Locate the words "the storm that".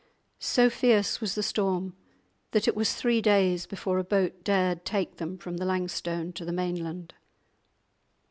1.35-2.67